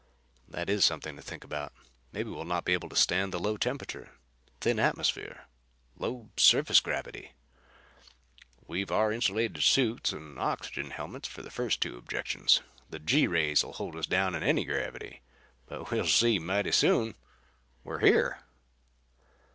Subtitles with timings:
[0.47, 1.71] "That is something to think about.
[2.11, 4.13] Maybe we'll not be able to stand the low temperature;
[4.59, 5.45] thin atmosphere;
[5.95, 7.33] low surface gravity."
[8.65, 12.61] "We've our insulated suits and the oxygen helmets for the first two objections.
[12.89, 15.21] The G rays'll hold us down in any gravity.
[15.67, 17.13] But we'll see mighty soon.
[17.83, 18.39] We're here."